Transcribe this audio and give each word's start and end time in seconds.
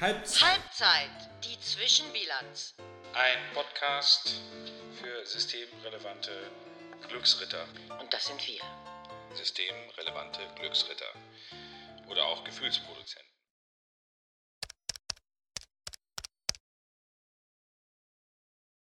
Halbzeit. 0.00 0.52
Halbzeit, 0.52 1.44
die 1.44 1.60
Zwischenbilanz. 1.60 2.74
Ein 3.12 3.52
Podcast 3.52 4.40
für 4.98 5.26
systemrelevante 5.26 6.50
Glücksritter. 7.06 7.68
Und 8.00 8.10
das 8.10 8.24
sind 8.28 8.40
wir. 8.48 8.62
Systemrelevante 9.34 10.40
Glücksritter. 10.56 11.12
Oder 12.08 12.24
auch 12.24 12.42
Gefühlsproduzenten. 12.44 13.30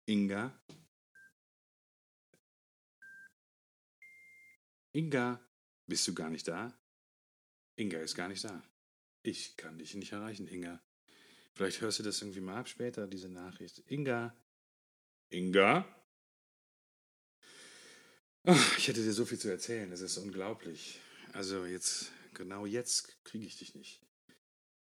Inga? 0.07 0.57
Inga, 4.93 5.45
bist 5.89 6.07
du 6.07 6.15
gar 6.15 6.31
nicht 6.31 6.47
da? 6.47 6.81
Inga 7.75 7.99
ist 7.99 8.15
gar 8.15 8.29
nicht 8.29 8.45
da. 8.45 8.63
Ich 9.25 9.57
kann 9.57 9.79
dich 9.79 9.95
nicht 9.95 10.13
erreichen, 10.13 10.47
Inga. 10.47 10.81
Vielleicht 11.59 11.81
hörst 11.81 11.99
du 11.99 12.05
das 12.05 12.23
irgendwie 12.23 12.41
mal 12.41 12.57
ab 12.57 12.69
später, 12.69 13.09
diese 13.09 13.29
Nachricht. 13.29 13.83
Inga? 13.91 14.33
Inga? 15.29 15.85
Ach, 18.45 18.79
ich 18.79 18.87
hätte 18.87 19.03
dir 19.03 19.13
so 19.13 19.25
viel 19.25 19.41
zu 19.41 19.49
erzählen, 19.49 19.91
das 19.91 20.01
ist 20.01 20.19
unglaublich. 20.19 21.01
Also 21.33 21.65
jetzt, 21.65 22.13
genau 22.33 22.65
jetzt 22.65 23.25
kriege 23.25 23.45
ich 23.45 23.59
dich 23.59 23.75
nicht. 23.75 24.01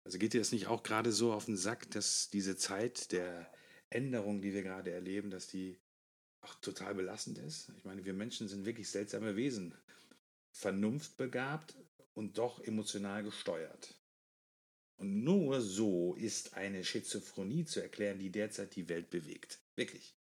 Also 0.04 0.20
geht 0.20 0.34
dir 0.34 0.42
das 0.42 0.52
nicht 0.52 0.68
auch 0.68 0.84
gerade 0.84 1.12
so 1.12 1.34
auf 1.34 1.46
den 1.46 1.58
Sack, 1.58 1.90
dass 1.90 2.30
diese 2.30 2.56
Zeit 2.56 3.14
der 3.14 3.52
Änderung, 3.90 4.40
die 4.44 4.54
wir 4.54 4.62
gerade 4.62 4.92
erleben, 4.92 5.32
dass 5.32 5.48
die 5.48 5.80
auch 6.42 6.54
total 6.62 6.94
belastend 6.94 7.40
ist? 7.40 7.70
Ich 7.78 7.84
meine, 7.84 8.06
wir 8.06 8.14
Menschen 8.14 8.48
sind 8.48 8.68
wirklich 8.68 8.92
seltsame 8.92 9.36
Wesen. 9.36 9.74
Vernunftbegabt 10.52 11.76
und 12.14 12.38
doch 12.38 12.60
emotional 12.60 13.24
gesteuert. 13.24 13.99
Und 15.00 15.24
nur 15.24 15.62
so 15.62 16.14
ist 16.16 16.56
eine 16.56 16.84
Schizophrenie 16.84 17.64
zu 17.64 17.82
erklären, 17.82 18.20
die 18.20 18.30
derzeit 18.30 18.76
die 18.76 18.90
Welt 18.90 19.10
bewegt. 19.10 19.60
Wirklich. 19.76 20.14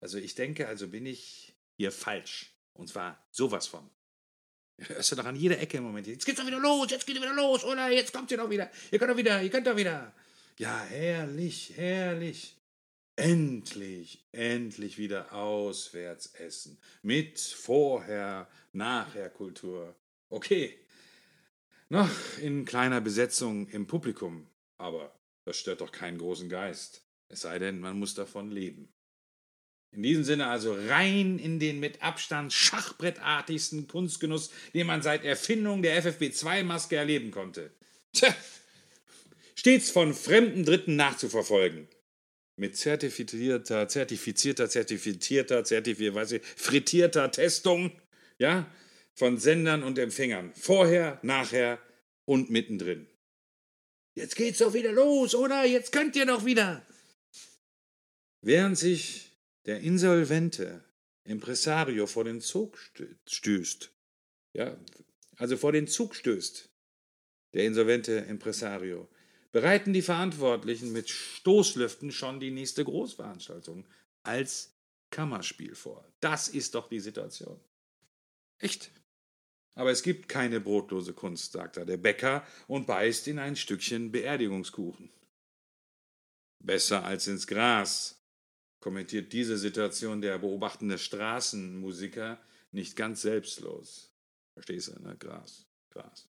Also 0.00 0.18
ich 0.18 0.34
denke, 0.34 0.66
also 0.66 0.88
bin 0.88 1.06
ich 1.06 1.54
hier 1.76 1.92
falsch. 1.92 2.52
Und 2.74 2.88
zwar 2.88 3.24
sowas 3.30 3.68
von. 3.68 3.88
Hörst 4.78 5.12
du 5.12 5.16
doch 5.16 5.24
an 5.24 5.36
jeder 5.36 5.60
Ecke 5.60 5.78
im 5.78 5.84
Moment. 5.84 6.08
Jetzt 6.08 6.26
geht's 6.26 6.38
doch 6.38 6.46
wieder 6.46 6.58
los, 6.58 6.90
jetzt 6.90 7.06
geht's 7.06 7.20
wieder 7.20 7.32
los, 7.32 7.64
oder? 7.64 7.90
Jetzt 7.90 8.12
kommt 8.12 8.30
ihr 8.32 8.36
doch 8.36 8.50
wieder. 8.50 8.70
Ihr 8.90 8.98
könnt 8.98 9.12
doch 9.12 9.16
wieder, 9.16 9.40
ihr 9.40 9.50
könnt 9.50 9.66
doch 9.66 9.76
wieder. 9.76 10.12
Ja, 10.58 10.80
herrlich, 10.82 11.74
herrlich. 11.76 12.56
Endlich, 13.14 14.24
endlich 14.32 14.98
wieder 14.98 15.32
auswärts 15.32 16.34
essen. 16.34 16.78
Mit 17.02 17.38
Vorher, 17.38 18.48
Nachher 18.72 19.30
Kultur. 19.30 19.94
Okay. 20.28 20.78
Noch 21.90 22.10
in 22.40 22.64
kleiner 22.64 23.00
Besetzung 23.00 23.66
im 23.68 23.86
Publikum. 23.86 24.46
Aber 24.76 25.18
das 25.46 25.58
stört 25.58 25.80
doch 25.80 25.90
keinen 25.90 26.18
großen 26.18 26.48
Geist. 26.48 27.02
Es 27.28 27.40
sei 27.40 27.58
denn, 27.58 27.80
man 27.80 27.98
muss 27.98 28.14
davon 28.14 28.50
leben. 28.50 28.92
In 29.92 30.02
diesem 30.02 30.22
Sinne 30.22 30.48
also 30.48 30.74
rein 30.74 31.38
in 31.38 31.58
den 31.58 31.80
mit 31.80 32.02
Abstand 32.02 32.52
schachbrettartigsten 32.52 33.88
Kunstgenuss, 33.88 34.50
den 34.74 34.86
man 34.86 35.00
seit 35.00 35.24
Erfindung 35.24 35.80
der 35.80 36.02
FFP2-Maske 36.02 36.96
erleben 36.96 37.30
konnte. 37.30 37.70
Tja, 38.12 38.34
stets 39.54 39.90
von 39.90 40.12
fremden 40.12 40.64
Dritten 40.64 40.96
nachzuverfolgen. 40.96 41.88
Mit 42.56 42.76
zertifizierter, 42.76 43.88
zertifizierter, 43.88 44.68
zertifizierter, 44.68 45.64
zertifizier, 45.64 46.14
weiß 46.14 46.32
ich, 46.32 46.42
frittierter 46.44 47.30
Testung, 47.30 47.92
ja, 48.38 48.70
von 49.14 49.38
Sendern 49.38 49.82
und 49.82 49.98
Empfängern. 49.98 50.52
Vorher, 50.54 51.18
nachher 51.22 51.78
und 52.28 52.50
mittendrin. 52.50 53.08
Jetzt 54.14 54.36
geht's 54.36 54.58
doch 54.58 54.74
wieder 54.74 54.92
los, 54.92 55.34
oder? 55.34 55.64
Jetzt 55.64 55.92
könnt 55.92 56.14
ihr 56.14 56.26
doch 56.26 56.44
wieder. 56.44 56.86
Während 58.42 58.76
sich 58.76 59.32
der 59.64 59.80
insolvente 59.80 60.84
Impresario 61.24 62.06
vor 62.06 62.24
den 62.24 62.42
Zug 62.42 62.78
stößt, 63.26 63.90
ja, 64.52 64.78
also 65.36 65.56
vor 65.56 65.72
den 65.72 65.88
Zug 65.88 66.14
stößt, 66.14 66.68
der 67.54 67.64
insolvente 67.64 68.12
Impresario, 68.12 69.08
bereiten 69.50 69.94
die 69.94 70.02
Verantwortlichen 70.02 70.92
mit 70.92 71.08
Stoßlüften 71.08 72.12
schon 72.12 72.40
die 72.40 72.50
nächste 72.50 72.84
Großveranstaltung 72.84 73.88
als 74.22 74.74
Kammerspiel 75.08 75.74
vor. 75.74 76.12
Das 76.20 76.48
ist 76.48 76.74
doch 76.74 76.90
die 76.90 77.00
Situation. 77.00 77.58
Echt. 78.58 78.90
Aber 79.78 79.92
es 79.92 80.02
gibt 80.02 80.28
keine 80.28 80.60
brotlose 80.60 81.12
Kunst, 81.12 81.52
sagt 81.52 81.76
da 81.76 81.84
der 81.84 81.98
Bäcker 81.98 82.44
und 82.66 82.88
beißt 82.88 83.28
in 83.28 83.38
ein 83.38 83.54
Stückchen 83.54 84.10
Beerdigungskuchen. 84.10 85.08
Besser 86.58 87.04
als 87.04 87.28
ins 87.28 87.46
Gras, 87.46 88.20
kommentiert 88.80 89.32
diese 89.32 89.56
Situation 89.56 90.20
der 90.20 90.36
beobachtende 90.38 90.98
Straßenmusiker 90.98 92.40
nicht 92.72 92.96
ganz 92.96 93.22
selbstlos. 93.22 94.12
Verstehst 94.54 94.88
du, 94.88 95.00
ne? 95.00 95.16
Gras, 95.16 95.64
Gras. 95.90 96.28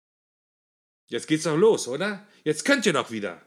Jetzt 1.09 1.27
geht's 1.27 1.43
doch 1.43 1.57
los, 1.57 1.89
oder? 1.89 2.25
Jetzt 2.45 2.65
könnt 2.65 2.87
ihr 2.87 2.93
doch 2.93 3.11
wieder. 3.11 3.43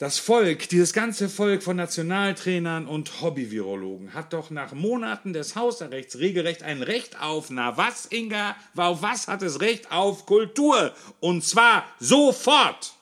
Das 0.00 0.18
Volk, 0.18 0.70
dieses 0.70 0.94
ganze 0.94 1.28
Volk 1.28 1.62
von 1.62 1.76
Nationaltrainern 1.76 2.88
und 2.88 3.20
Hobbyvirologen 3.20 4.14
hat 4.14 4.32
doch 4.32 4.48
nach 4.48 4.72
Monaten 4.72 5.34
des 5.34 5.56
Hausrechts 5.56 6.16
regelrecht 6.16 6.62
ein 6.62 6.82
Recht 6.82 7.20
auf, 7.20 7.50
na 7.50 7.76
was, 7.76 8.06
Inga? 8.06 8.56
Auf 8.76 9.02
was 9.02 9.28
hat 9.28 9.42
es 9.42 9.60
Recht 9.60 9.92
auf 9.92 10.24
Kultur? 10.24 10.94
Und 11.20 11.44
zwar 11.44 11.84
sofort! 12.00 12.94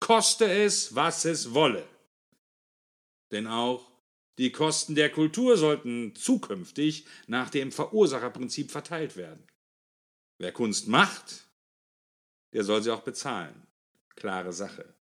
Koste 0.00 0.50
es, 0.50 0.96
was 0.96 1.24
es 1.24 1.54
wolle. 1.54 1.86
Denn 3.30 3.46
auch 3.46 3.86
die 4.38 4.50
Kosten 4.50 4.96
der 4.96 5.12
Kultur 5.12 5.56
sollten 5.56 6.16
zukünftig 6.16 7.06
nach 7.28 7.48
dem 7.48 7.70
Verursacherprinzip 7.70 8.72
verteilt 8.72 9.16
werden. 9.16 9.46
Wer 10.38 10.50
Kunst 10.50 10.88
macht, 10.88 11.46
der 12.52 12.64
soll 12.64 12.82
sie 12.82 12.90
auch 12.90 13.02
bezahlen. 13.02 13.68
Klare 14.16 14.52
Sache. 14.52 14.93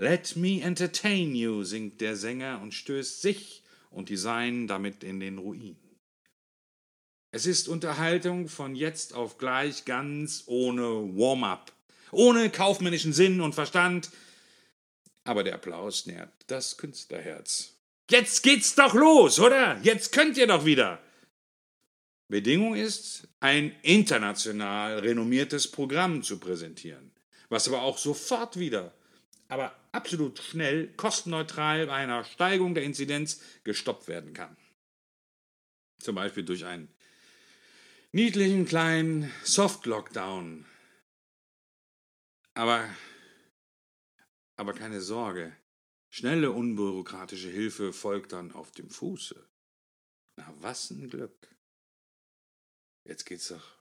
Let 0.00 0.34
me 0.34 0.62
entertain 0.62 1.34
you, 1.34 1.62
singt 1.62 2.00
der 2.00 2.16
Sänger 2.16 2.62
und 2.62 2.72
stößt 2.72 3.20
sich 3.20 3.62
und 3.90 4.08
die 4.08 4.16
Seinen 4.16 4.66
damit 4.66 5.04
in 5.04 5.20
den 5.20 5.36
Ruin. 5.36 5.76
Es 7.32 7.44
ist 7.44 7.68
Unterhaltung 7.68 8.48
von 8.48 8.74
jetzt 8.74 9.12
auf 9.12 9.36
gleich 9.36 9.84
ganz 9.84 10.44
ohne 10.46 10.84
Warm-up, 10.84 11.70
ohne 12.12 12.48
kaufmännischen 12.48 13.12
Sinn 13.12 13.42
und 13.42 13.54
Verstand, 13.54 14.10
aber 15.24 15.44
der 15.44 15.56
Applaus 15.56 16.06
nährt 16.06 16.32
das 16.46 16.78
Künstlerherz. 16.78 17.74
Jetzt 18.10 18.42
geht's 18.42 18.74
doch 18.74 18.94
los, 18.94 19.38
oder? 19.38 19.78
Jetzt 19.82 20.12
könnt 20.12 20.38
ihr 20.38 20.46
doch 20.46 20.64
wieder. 20.64 20.98
Bedingung 22.28 22.74
ist, 22.74 23.28
ein 23.40 23.76
international 23.82 25.00
renommiertes 25.00 25.70
Programm 25.70 26.22
zu 26.22 26.38
präsentieren, 26.40 27.10
was 27.50 27.68
aber 27.68 27.82
auch 27.82 27.98
sofort 27.98 28.58
wieder, 28.58 28.94
aber 29.48 29.76
absolut 29.92 30.38
schnell, 30.38 30.92
kostenneutral 30.94 31.86
bei 31.86 31.94
einer 31.94 32.24
Steigung 32.24 32.74
der 32.74 32.84
Inzidenz 32.84 33.42
gestoppt 33.64 34.08
werden 34.08 34.32
kann. 34.32 34.56
Zum 35.98 36.14
Beispiel 36.14 36.44
durch 36.44 36.64
einen 36.64 36.92
niedlichen 38.12 38.66
kleinen 38.66 39.30
Soft-Lockdown. 39.44 40.66
Aber, 42.54 42.88
aber 44.56 44.72
keine 44.74 45.00
Sorge, 45.00 45.56
Schnelle, 46.08 46.50
unbürokratische 46.50 47.48
Hilfe 47.48 47.92
folgt 47.92 48.32
dann 48.32 48.52
auf 48.52 48.72
dem 48.72 48.90
Fuße. 48.90 49.48
Na, 50.36 50.54
was 50.58 50.90
ein 50.90 51.08
Glück. 51.08 51.48
Jetzt 53.04 53.24
geht's 53.26 53.48
doch 53.48 53.78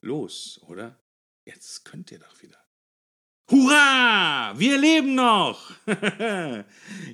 los, 0.00 0.60
oder? 0.62 1.00
Jetzt 1.44 1.84
könnt 1.84 2.10
ihr 2.10 2.18
doch 2.18 2.42
wieder. 2.42 2.69
Hurra! 3.50 4.54
Wir 4.56 4.78
leben 4.78 5.16
noch! 5.16 5.72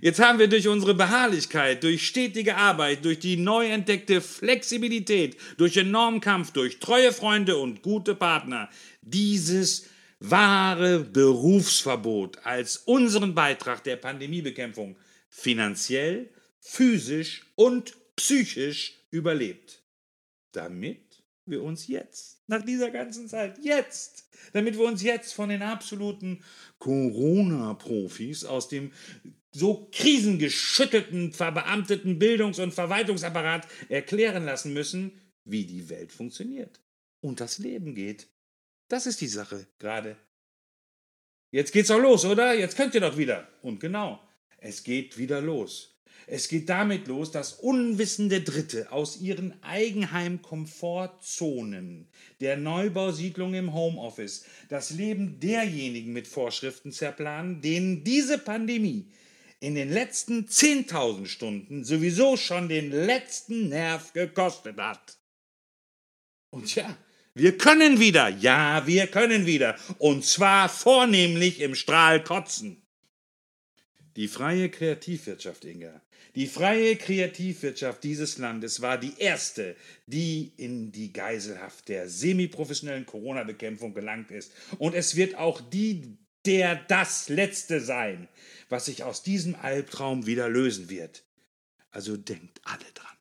Jetzt 0.02 0.20
haben 0.20 0.38
wir 0.38 0.48
durch 0.48 0.68
unsere 0.68 0.92
Beharrlichkeit, 0.94 1.82
durch 1.82 2.06
stetige 2.06 2.56
Arbeit, 2.56 3.04
durch 3.06 3.18
die 3.18 3.38
neu 3.38 3.66
entdeckte 3.66 4.20
Flexibilität, 4.20 5.38
durch 5.56 5.78
enormen 5.78 6.20
Kampf, 6.20 6.50
durch 6.50 6.78
treue 6.78 7.12
Freunde 7.12 7.56
und 7.56 7.80
gute 7.80 8.14
Partner 8.14 8.68
dieses 9.00 9.86
wahre 10.20 11.00
Berufsverbot 11.00 12.44
als 12.44 12.76
unseren 12.78 13.34
Beitrag 13.34 13.82
der 13.84 13.96
Pandemiebekämpfung 13.96 14.96
finanziell, 15.30 16.28
physisch 16.60 17.46
und 17.54 17.94
psychisch 18.16 18.94
überlebt. 19.10 19.82
Damit 20.52 21.05
wir 21.46 21.62
uns 21.62 21.86
jetzt, 21.86 22.42
nach 22.46 22.62
dieser 22.62 22.90
ganzen 22.90 23.28
Zeit, 23.28 23.58
jetzt, 23.62 24.28
damit 24.52 24.78
wir 24.78 24.84
uns 24.84 25.02
jetzt 25.02 25.32
von 25.32 25.48
den 25.48 25.62
absoluten 25.62 26.42
Corona-Profis 26.78 28.44
aus 28.44 28.68
dem 28.68 28.92
so 29.52 29.88
krisengeschüttelten, 29.90 31.32
verbeamteten 31.32 32.18
Bildungs- 32.18 32.58
und 32.58 32.74
Verwaltungsapparat 32.74 33.66
erklären 33.88 34.44
lassen 34.44 34.74
müssen, 34.74 35.12
wie 35.44 35.64
die 35.64 35.88
Welt 35.88 36.12
funktioniert 36.12 36.80
und 37.20 37.40
das 37.40 37.58
Leben 37.58 37.94
geht. 37.94 38.28
Das 38.88 39.06
ist 39.06 39.20
die 39.20 39.28
Sache 39.28 39.66
gerade. 39.78 40.16
Jetzt 41.50 41.72
geht's 41.72 41.88
doch 41.88 42.00
los, 42.00 42.24
oder? 42.24 42.54
Jetzt 42.54 42.76
könnt 42.76 42.94
ihr 42.94 43.00
doch 43.00 43.16
wieder. 43.16 43.48
Und 43.62 43.80
genau, 43.80 44.20
es 44.58 44.84
geht 44.84 45.16
wieder 45.16 45.40
los. 45.40 45.95
Es 46.26 46.48
geht 46.48 46.68
damit 46.68 47.06
los, 47.06 47.30
dass 47.30 47.52
unwissende 47.52 48.40
Dritte 48.40 48.90
aus 48.90 49.20
ihren 49.20 49.54
Eigenheim-Komfortzonen 49.62 52.08
der 52.40 52.56
Neubausiedlung 52.56 53.54
im 53.54 53.72
Homeoffice 53.72 54.44
das 54.68 54.90
Leben 54.90 55.38
derjenigen 55.38 56.12
mit 56.12 56.26
Vorschriften 56.26 56.90
zerplanen, 56.90 57.60
denen 57.60 58.02
diese 58.02 58.38
Pandemie 58.38 59.12
in 59.60 59.74
den 59.74 59.90
letzten 59.90 60.46
10.000 60.46 61.26
Stunden 61.26 61.84
sowieso 61.84 62.36
schon 62.36 62.68
den 62.68 62.90
letzten 62.90 63.68
Nerv 63.68 64.12
gekostet 64.12 64.78
hat. 64.78 65.18
Und 66.50 66.74
ja, 66.74 66.96
wir 67.34 67.58
können 67.58 68.00
wieder, 68.00 68.28
ja, 68.28 68.86
wir 68.86 69.06
können 69.08 69.46
wieder, 69.46 69.76
und 69.98 70.24
zwar 70.24 70.68
vornehmlich 70.68 71.60
im 71.60 71.74
Strahl 71.74 72.22
kotzen. 72.22 72.85
Die 74.16 74.28
freie 74.28 74.70
Kreativwirtschaft, 74.70 75.64
Inga, 75.64 76.00
die 76.34 76.46
freie 76.46 76.96
Kreativwirtschaft 76.96 78.02
dieses 78.02 78.38
Landes 78.38 78.80
war 78.82 78.98
die 78.98 79.14
erste, 79.18 79.76
die 80.06 80.52
in 80.56 80.92
die 80.92 81.12
Geiselhaft 81.12 81.88
der 81.88 82.08
semiprofessionellen 82.08 83.06
Corona-Bekämpfung 83.06 83.94
gelangt 83.94 84.30
ist. 84.30 84.52
Und 84.78 84.94
es 84.94 85.16
wird 85.16 85.36
auch 85.36 85.60
die, 85.60 86.18
der 86.44 86.76
das 86.76 87.28
Letzte 87.28 87.80
sein, 87.80 88.28
was 88.68 88.86
sich 88.86 89.02
aus 89.02 89.22
diesem 89.22 89.54
Albtraum 89.54 90.26
wieder 90.26 90.48
lösen 90.48 90.90
wird. 90.90 91.24
Also 91.90 92.16
denkt 92.16 92.60
alle 92.64 92.84
dran. 92.94 93.16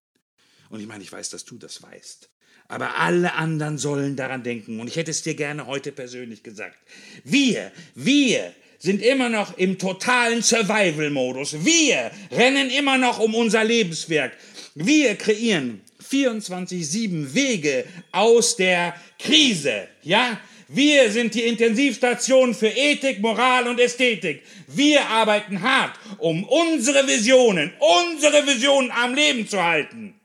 Und 0.70 0.80
ich 0.82 0.88
meine, 0.88 1.04
ich 1.04 1.12
weiß, 1.12 1.30
dass 1.30 1.46
du 1.46 1.58
das 1.58 1.82
weißt. 1.82 2.30
Aber 2.68 2.98
alle 2.98 3.34
anderen 3.36 3.78
sollen 3.78 4.16
daran 4.16 4.44
denken. 4.44 4.80
Und 4.80 4.88
ich 4.88 4.96
hätte 4.96 5.12
es 5.12 5.22
dir 5.22 5.36
gerne 5.36 5.68
heute 5.68 5.92
persönlich 5.92 6.44
gesagt. 6.44 6.78
Wir, 7.24 7.72
wir, 7.94 8.54
sind 8.86 9.02
immer 9.02 9.30
noch 9.30 9.58
im 9.58 9.78
totalen 9.80 10.42
Survival-Modus. 10.44 11.66
Wir 11.66 12.12
rennen 12.32 12.70
immer 12.70 12.98
noch 12.98 13.20
um 13.20 13.34
unser 13.34 13.64
Lebenswerk. 13.64 14.38
Wir 14.76 15.16
kreieren 15.16 15.82
24-7 16.08 17.34
Wege 17.34 17.86
aus 18.12 18.56
der 18.56 18.96
Krise. 19.18 19.88
Ja? 20.04 20.40
Wir 20.68 21.12
sind 21.12 21.34
die 21.34 21.44
Intensivstation 21.44 22.54
für 22.54 22.68
Ethik, 22.68 23.22
Moral 23.22 23.68
und 23.68 23.80
Ästhetik. 23.80 24.44
Wir 24.68 25.06
arbeiten 25.08 25.62
hart, 25.62 26.00
um 26.20 26.44
unsere 26.44 27.08
Visionen, 27.08 27.74
unsere 27.80 28.46
Visionen 28.46 28.92
am 28.92 29.16
Leben 29.16 29.48
zu 29.48 29.62
halten. 29.62 30.20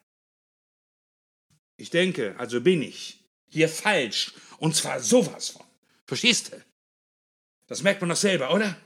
Ich 1.77 1.89
denke, 1.89 2.35
also 2.37 2.61
bin 2.61 2.83
ich 2.83 3.21
hier 3.49 3.71
falsch. 3.71 4.33
Und 4.59 4.77
zwar 4.77 5.01
sowas 5.01 5.51
von. 5.51 5.65
Verstehst 6.07 6.53
du? 6.53 6.70
Das 7.71 7.85
merkt 7.85 8.01
man 8.01 8.11
doch 8.11 8.17
selber, 8.17 8.53
oder? 8.53 8.77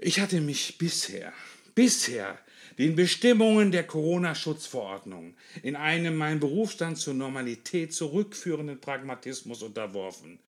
Ich 0.00 0.18
hatte 0.18 0.40
mich 0.40 0.78
bisher, 0.78 1.32
bisher 1.76 2.36
den 2.76 2.96
Bestimmungen 2.96 3.70
der 3.70 3.86
Corona-Schutzverordnung 3.86 5.36
in 5.62 5.76
einem 5.76 6.16
mein 6.16 6.40
Berufsstand 6.40 6.98
zur 6.98 7.14
Normalität 7.14 7.94
zurückführenden 7.94 8.80
Pragmatismus 8.80 9.62
unterworfen. 9.62 10.40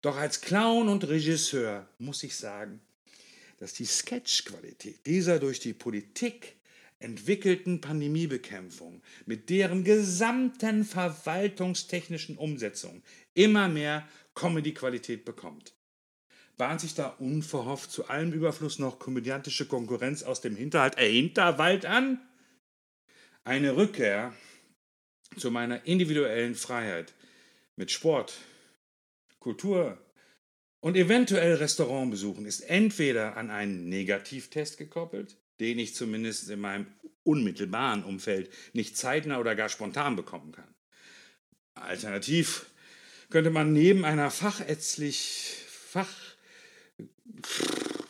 Doch 0.00 0.16
als 0.16 0.40
Clown 0.40 0.88
und 0.88 1.06
Regisseur 1.06 1.86
muss 1.98 2.22
ich 2.22 2.34
sagen, 2.34 2.80
dass 3.58 3.74
die 3.74 3.84
Sketchqualität 3.84 5.04
dieser 5.04 5.38
durch 5.40 5.60
die 5.60 5.74
Politik 5.74 6.56
entwickelten 7.00 7.82
Pandemiebekämpfung 7.82 9.02
mit 9.26 9.50
deren 9.50 9.84
gesamten 9.84 10.86
verwaltungstechnischen 10.86 12.38
Umsetzung 12.38 13.02
immer 13.34 13.68
mehr 13.68 14.08
Comedy-Qualität 14.38 15.24
bekommt. 15.24 15.74
Bahnt 16.56 16.80
sich 16.80 16.94
da 16.94 17.08
unverhofft 17.08 17.90
zu 17.90 18.08
allem 18.08 18.32
Überfluss 18.32 18.78
noch 18.78 19.00
komödiantische 19.00 19.66
Konkurrenz 19.66 20.22
aus 20.22 20.40
dem 20.40 20.54
Hinterhalt, 20.54 20.96
äh, 20.96 21.10
Hinterwald 21.10 21.86
an? 21.86 22.20
Eine 23.42 23.76
Rückkehr 23.76 24.32
zu 25.36 25.50
meiner 25.50 25.84
individuellen 25.86 26.54
Freiheit 26.54 27.14
mit 27.74 27.90
Sport, 27.90 28.38
Kultur 29.40 29.98
und 30.80 30.96
eventuell 30.96 31.54
Restaurantbesuchen 31.54 32.46
ist 32.46 32.60
entweder 32.60 33.36
an 33.36 33.50
einen 33.50 33.88
Negativtest 33.88 34.78
gekoppelt, 34.78 35.36
den 35.58 35.80
ich 35.80 35.96
zumindest 35.96 36.48
in 36.50 36.60
meinem 36.60 36.86
unmittelbaren 37.24 38.04
Umfeld 38.04 38.50
nicht 38.72 38.96
zeitnah 38.96 39.38
oder 39.38 39.56
gar 39.56 39.68
spontan 39.68 40.14
bekommen 40.14 40.52
kann. 40.52 40.74
Alternativ 41.74 42.66
könnte 43.30 43.50
man 43.50 43.72
neben 43.72 44.04
einer 44.04 44.30
fachärztlich, 44.30 45.54
Fach, 45.68 46.12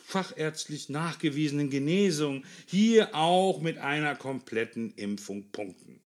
fachärztlich 0.03 0.89
nachgewiesenen 0.89 1.69
Genesung 1.69 2.43
hier 2.65 3.15
auch 3.15 3.61
mit 3.61 3.77
einer 3.77 4.15
kompletten 4.15 4.91
Impfung 4.95 5.51
punkten, 5.51 6.01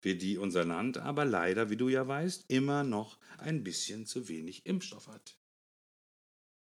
für 0.00 0.14
die 0.14 0.36
unser 0.36 0.64
Land 0.64 0.98
aber 0.98 1.24
leider, 1.24 1.70
wie 1.70 1.76
du 1.76 1.88
ja 1.88 2.06
weißt, 2.06 2.44
immer 2.48 2.84
noch 2.84 3.18
ein 3.38 3.64
bisschen 3.64 4.06
zu 4.06 4.28
wenig 4.28 4.66
Impfstoff 4.66 5.08
hat. 5.08 5.36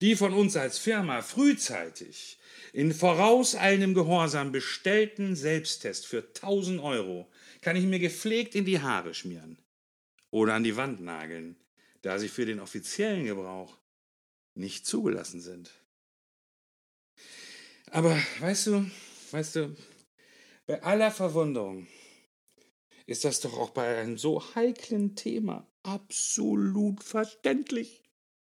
Die 0.03 0.15
von 0.15 0.35
uns 0.35 0.57
als 0.57 0.79
Firma 0.79 1.23
frühzeitig 1.23 2.39
in 2.73 2.93
vorauseilendem 2.93 3.95
Gehorsam 3.95 4.53
bestellten 4.53 5.35
Selbsttest 5.35 6.07
für 6.07 6.19
1000 6.19 6.81
Euro 6.81 7.31
kann 7.63 7.77
ich 7.77 7.85
mir 7.85 7.99
gepflegt 7.99 8.55
in 8.55 8.67
die 8.67 8.81
Haare 8.81 9.15
schmieren 9.15 9.59
oder 10.31 10.55
an 10.55 10.65
die 10.65 10.77
Wand 10.77 11.01
nageln 11.01 11.57
da 12.07 12.21
sie 12.21 12.29
für 12.29 12.47
den 12.47 12.61
offiziellen 12.61 13.25
Gebrauch 13.25 13.77
nicht 14.55 14.87
zugelassen 14.87 15.41
sind. 15.41 15.73
Aber 17.91 18.17
weißt 18.39 18.69
du, 18.69 18.89
weißt 19.33 19.57
du, 19.57 19.77
bei 20.67 20.81
aller 20.85 21.11
Verwunderung 21.11 21.89
ist 23.07 23.25
das 23.25 23.41
doch 23.41 23.59
auch 23.59 23.71
bei 23.71 23.99
einem 23.99 24.19
so 24.19 24.41
heiklen 24.55 25.17
Thema 25.17 25.69
absolut 25.83 27.03
verständlich. 27.03 28.05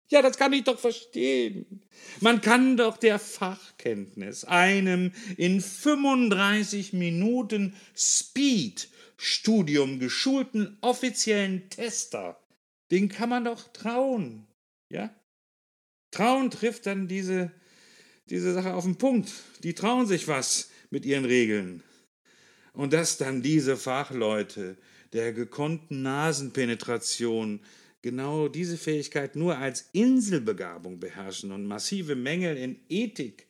Ja, 0.08 0.22
das 0.22 0.38
kann 0.38 0.52
ich 0.52 0.62
doch 0.62 0.78
verstehen. 0.78 1.84
Man 2.20 2.40
kann 2.40 2.76
doch 2.76 2.96
der 2.96 3.18
Fachkenntnis 3.18 4.44
einem 4.44 5.12
in 5.36 5.60
35 5.60 6.92
Minuten 6.92 7.74
Speed-Studium 7.96 9.98
geschulten 9.98 10.78
offiziellen 10.80 11.68
Tester 11.70 12.40
den 12.90 13.08
kann 13.08 13.28
man 13.28 13.44
doch 13.44 13.68
trauen. 13.72 14.46
Ja? 14.90 15.14
Trauen 16.10 16.50
trifft 16.50 16.86
dann 16.86 17.08
diese, 17.08 17.52
diese 18.30 18.54
Sache 18.54 18.74
auf 18.74 18.84
den 18.84 18.96
Punkt. 18.96 19.30
Die 19.62 19.74
trauen 19.74 20.06
sich 20.06 20.28
was 20.28 20.70
mit 20.90 21.04
ihren 21.04 21.24
Regeln. 21.24 21.82
Und 22.72 22.92
dass 22.92 23.18
dann 23.18 23.42
diese 23.42 23.76
Fachleute 23.76 24.76
der 25.12 25.32
gekonnten 25.32 26.02
Nasenpenetration 26.02 27.60
genau 28.02 28.48
diese 28.48 28.76
Fähigkeit 28.76 29.36
nur 29.36 29.58
als 29.58 29.88
Inselbegabung 29.92 31.00
beherrschen 31.00 31.52
und 31.52 31.66
massive 31.66 32.14
Mängel 32.14 32.56
in 32.56 32.80
Ethik 32.88 33.48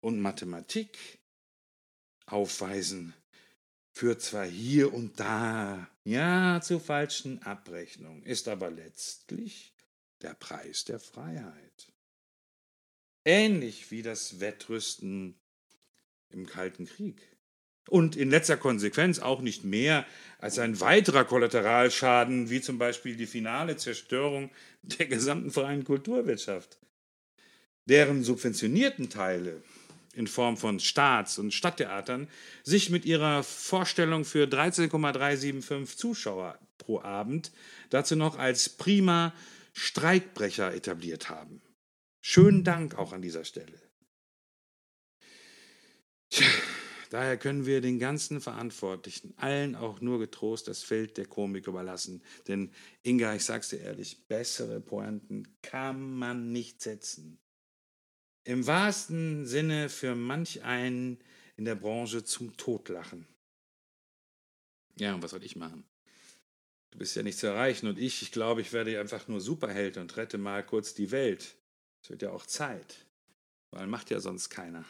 und 0.00 0.20
Mathematik 0.20 0.96
aufweisen, 2.26 3.14
führt 3.96 4.20
zwar 4.20 4.44
hier 4.44 4.92
und 4.92 5.18
da, 5.18 5.88
ja, 6.04 6.60
zu 6.60 6.78
falschen 6.78 7.42
Abrechnungen, 7.42 8.22
ist 8.24 8.46
aber 8.46 8.70
letztlich 8.70 9.72
der 10.20 10.34
Preis 10.34 10.84
der 10.84 11.00
Freiheit. 11.00 11.90
Ähnlich 13.24 13.90
wie 13.90 14.02
das 14.02 14.38
Wettrüsten 14.38 15.40
im 16.28 16.44
Kalten 16.44 16.84
Krieg. 16.84 17.22
Und 17.88 18.16
in 18.16 18.28
letzter 18.28 18.58
Konsequenz 18.58 19.18
auch 19.18 19.40
nicht 19.40 19.64
mehr 19.64 20.04
als 20.40 20.58
ein 20.58 20.78
weiterer 20.80 21.24
Kollateralschaden, 21.24 22.50
wie 22.50 22.60
zum 22.60 22.76
Beispiel 22.76 23.16
die 23.16 23.26
finale 23.26 23.78
Zerstörung 23.78 24.50
der 24.82 25.06
gesamten 25.06 25.50
freien 25.50 25.84
Kulturwirtschaft, 25.84 26.78
deren 27.86 28.22
subventionierten 28.22 29.08
Teile 29.08 29.62
in 30.16 30.26
Form 30.26 30.56
von 30.56 30.80
Staats- 30.80 31.38
und 31.38 31.52
Stadttheatern 31.52 32.28
sich 32.64 32.90
mit 32.90 33.04
ihrer 33.04 33.42
Vorstellung 33.42 34.24
für 34.24 34.46
13,375 34.46 35.96
Zuschauer 35.96 36.58
pro 36.78 37.00
Abend 37.00 37.52
dazu 37.90 38.16
noch 38.16 38.38
als 38.38 38.70
prima 38.70 39.34
Streikbrecher 39.74 40.74
etabliert 40.74 41.28
haben. 41.28 41.60
Schönen 42.22 42.64
Dank 42.64 42.96
auch 42.96 43.12
an 43.12 43.20
dieser 43.20 43.44
Stelle. 43.44 43.78
Tja, 46.30 46.46
daher 47.10 47.36
können 47.36 47.66
wir 47.66 47.82
den 47.82 47.98
ganzen 47.98 48.40
Verantwortlichen, 48.40 49.34
allen 49.36 49.76
auch 49.76 50.00
nur 50.00 50.18
getrost 50.18 50.66
das 50.66 50.82
Feld 50.82 51.18
der 51.18 51.26
Komik 51.26 51.66
überlassen. 51.66 52.22
Denn 52.48 52.72
Inga, 53.02 53.34
ich 53.34 53.44
sag's 53.44 53.68
dir 53.68 53.80
ehrlich, 53.80 54.26
bessere 54.26 54.80
Pointen 54.80 55.46
kann 55.60 56.10
man 56.10 56.52
nicht 56.52 56.80
setzen 56.80 57.38
im 58.46 58.66
wahrsten 58.66 59.44
Sinne 59.44 59.88
für 59.88 60.14
manch 60.14 60.62
einen 60.62 61.18
in 61.56 61.64
der 61.64 61.74
Branche 61.74 62.24
zum 62.24 62.56
Totlachen. 62.56 63.26
Ja, 64.98 65.14
und 65.14 65.22
was 65.22 65.32
soll 65.32 65.42
ich 65.42 65.56
machen? 65.56 65.84
Du 66.92 66.98
bist 66.98 67.16
ja 67.16 67.22
nicht 67.22 67.38
zu 67.38 67.48
erreichen 67.48 67.88
und 67.88 67.98
ich, 67.98 68.22
ich 68.22 68.30
glaube, 68.30 68.60
ich 68.60 68.72
werde 68.72 68.98
einfach 69.00 69.26
nur 69.26 69.40
Superheld 69.40 69.96
und 69.96 70.16
rette 70.16 70.38
mal 70.38 70.64
kurz 70.64 70.94
die 70.94 71.10
Welt. 71.10 71.56
Es 72.02 72.08
wird 72.08 72.22
ja 72.22 72.30
auch 72.30 72.46
Zeit, 72.46 73.04
weil 73.72 73.88
macht 73.88 74.10
ja 74.10 74.20
sonst 74.20 74.48
keiner. 74.48 74.84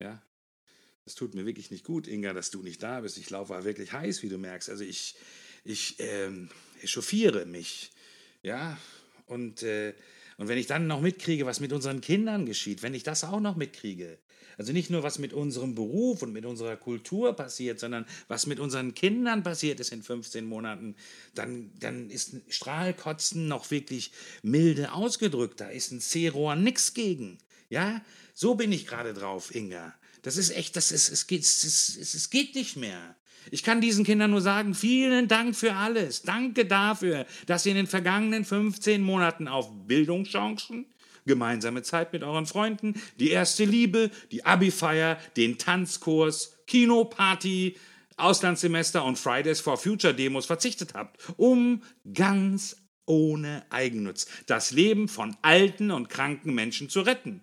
Ja, 0.00 0.20
es 1.06 1.14
tut 1.14 1.34
mir 1.34 1.46
wirklich 1.46 1.70
nicht 1.70 1.84
gut, 1.84 2.08
Inga, 2.08 2.32
dass 2.32 2.50
du 2.50 2.60
nicht 2.62 2.82
da 2.82 3.00
bist. 3.00 3.18
Ich 3.18 3.30
laufe 3.30 3.64
wirklich 3.64 3.92
heiß, 3.92 4.24
wie 4.24 4.28
du 4.28 4.36
merkst. 4.36 4.68
Also 4.68 4.82
ich, 4.82 5.14
ich 5.62 5.94
ähm, 6.00 6.50
echauffiere 6.82 7.46
mich. 7.46 7.92
Ja, 8.42 8.76
und, 9.26 9.62
äh, 9.62 9.94
und 10.36 10.48
wenn 10.48 10.58
ich 10.58 10.66
dann 10.66 10.86
noch 10.86 11.00
mitkriege, 11.00 11.46
was 11.46 11.60
mit 11.60 11.72
unseren 11.72 12.00
Kindern 12.00 12.46
geschieht, 12.46 12.82
wenn 12.82 12.94
ich 12.94 13.02
das 13.02 13.24
auch 13.24 13.40
noch 13.40 13.56
mitkriege, 13.56 14.18
also 14.56 14.72
nicht 14.72 14.90
nur, 14.90 15.02
was 15.02 15.18
mit 15.18 15.32
unserem 15.32 15.74
Beruf 15.74 16.22
und 16.22 16.32
mit 16.32 16.44
unserer 16.44 16.76
Kultur 16.76 17.34
passiert, 17.34 17.80
sondern 17.80 18.06
was 18.28 18.46
mit 18.46 18.60
unseren 18.60 18.94
Kindern 18.94 19.42
passiert 19.42 19.80
ist 19.80 19.92
in 19.92 20.02
15 20.02 20.44
Monaten, 20.44 20.94
dann, 21.34 21.72
dann 21.80 22.10
ist 22.10 22.36
Strahlkotzen 22.48 23.48
noch 23.48 23.70
wirklich 23.70 24.12
milde 24.42 24.92
ausgedrückt. 24.92 25.60
Da 25.60 25.68
ist 25.68 25.90
ein 25.90 26.00
C-Rohr 26.00 26.56
nix 26.56 26.94
gegen. 26.94 27.38
Ja, 27.68 28.02
so 28.32 28.54
bin 28.54 28.72
ich 28.72 28.86
gerade 28.86 29.14
drauf, 29.14 29.54
Inga. 29.54 29.94
Das 30.22 30.36
ist 30.36 30.50
echt, 30.50 30.76
das 30.76 30.92
ist, 30.92 31.10
es 31.10 31.26
geht, 31.26 31.42
es, 31.42 31.64
es, 31.64 32.14
es 32.14 32.30
geht 32.30 32.54
nicht 32.54 32.76
mehr. 32.76 33.16
Ich 33.50 33.62
kann 33.62 33.80
diesen 33.80 34.04
Kindern 34.04 34.30
nur 34.30 34.40
sagen, 34.40 34.74
vielen 34.74 35.28
Dank 35.28 35.54
für 35.54 35.74
alles. 35.74 36.22
Danke 36.22 36.64
dafür, 36.64 37.26
dass 37.46 37.66
ihr 37.66 37.72
in 37.72 37.76
den 37.76 37.86
vergangenen 37.86 38.44
15 38.44 39.02
Monaten 39.02 39.48
auf 39.48 39.70
Bildungschancen, 39.86 40.86
gemeinsame 41.26 41.82
Zeit 41.82 42.12
mit 42.12 42.22
euren 42.22 42.46
Freunden, 42.46 43.00
die 43.18 43.30
erste 43.30 43.64
Liebe, 43.64 44.10
die 44.30 44.44
Abi-Feier, 44.44 45.18
den 45.36 45.58
Tanzkurs, 45.58 46.58
Kinoparty, 46.66 47.76
Auslandssemester 48.16 49.04
und 49.04 49.18
Fridays 49.18 49.60
for 49.60 49.76
Future 49.76 50.14
Demos 50.14 50.46
verzichtet 50.46 50.94
habt, 50.94 51.18
um 51.36 51.82
ganz 52.12 52.76
ohne 53.06 53.64
Eigennutz 53.70 54.26
das 54.46 54.70
Leben 54.70 55.08
von 55.08 55.36
alten 55.42 55.90
und 55.90 56.08
kranken 56.08 56.54
Menschen 56.54 56.88
zu 56.88 57.00
retten. 57.00 57.42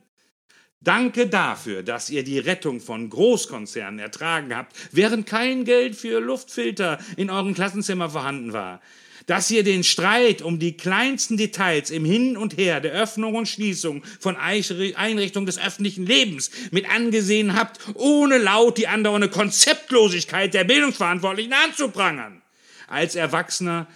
Danke 0.83 1.27
dafür, 1.27 1.83
dass 1.83 2.09
ihr 2.09 2.23
die 2.23 2.39
Rettung 2.39 2.81
von 2.81 3.07
Großkonzernen 3.07 3.99
ertragen 3.99 4.55
habt, 4.55 4.75
während 4.91 5.27
kein 5.27 5.63
Geld 5.63 5.95
für 5.95 6.19
Luftfilter 6.19 6.97
in 7.17 7.29
eurem 7.29 7.53
Klassenzimmer 7.53 8.09
vorhanden 8.09 8.51
war. 8.51 8.81
Dass 9.27 9.51
ihr 9.51 9.63
den 9.63 9.83
Streit 9.83 10.41
um 10.41 10.57
die 10.57 10.75
kleinsten 10.75 11.37
Details 11.37 11.91
im 11.91 12.03
Hin 12.03 12.35
und 12.35 12.57
Her 12.57 12.81
der 12.81 12.93
Öffnung 12.93 13.35
und 13.35 13.47
Schließung 13.47 14.03
von 14.19 14.35
Einrichtungen 14.35 15.45
des 15.45 15.59
öffentlichen 15.59 16.07
Lebens 16.07 16.49
mit 16.71 16.89
angesehen 16.89 17.55
habt, 17.55 17.79
ohne 17.93 18.39
laut 18.39 18.79
die 18.79 18.87
andauernde 18.87 19.29
Konzeptlosigkeit 19.29 20.55
der 20.55 20.63
Bildungsverantwortlichen 20.63 21.53
anzuprangern. 21.53 22.41
Als 22.87 23.15
Erwachsener 23.15 23.87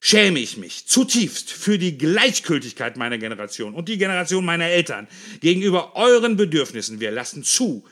schäme 0.00 0.38
ich 0.38 0.56
mich 0.56 0.86
zutiefst 0.86 1.52
für 1.52 1.78
die 1.78 1.98
Gleichgültigkeit 1.98 2.96
meiner 2.96 3.18
Generation 3.18 3.74
und 3.74 3.88
die 3.88 3.98
Generation 3.98 4.44
meiner 4.44 4.66
Eltern 4.66 5.06
gegenüber 5.40 5.94
euren 5.94 6.36
Bedürfnissen. 6.36 7.00
Wir 7.00 7.10
lassen 7.10 7.44
zu, 7.44 7.84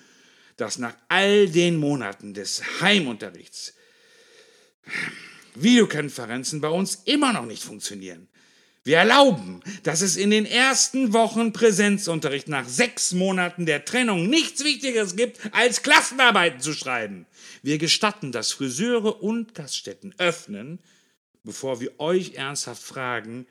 dass 0.56 0.78
nach 0.78 0.94
all 1.08 1.48
den 1.48 1.76
Monaten 1.76 2.34
des 2.34 2.62
Heimunterrichts 2.80 3.74
Videokonferenzen 5.54 6.60
bei 6.60 6.68
uns 6.68 7.02
immer 7.04 7.32
noch 7.32 7.44
nicht 7.44 7.62
funktionieren. 7.62 8.28
Wir 8.84 8.98
erlauben, 8.98 9.60
dass 9.82 10.00
es 10.00 10.16
in 10.16 10.30
den 10.30 10.46
ersten 10.46 11.12
Wochen 11.12 11.52
Präsenzunterricht 11.52 12.48
nach 12.48 12.66
sechs 12.66 13.12
Monaten 13.12 13.66
der 13.66 13.84
Trennung 13.84 14.30
nichts 14.30 14.64
Wichtigeres 14.64 15.14
gibt, 15.14 15.40
als 15.52 15.82
Klassenarbeiten 15.82 16.60
zu 16.60 16.72
schreiben. 16.72 17.26
Wir 17.62 17.76
gestatten, 17.76 18.32
dass 18.32 18.52
Friseure 18.52 19.22
und 19.22 19.54
Gaststätten 19.54 20.14
öffnen, 20.16 20.78
bevor 21.48 21.80
wir 21.80 21.98
euch 21.98 22.34
ernsthaft 22.34 22.82
fragen, 22.82 23.46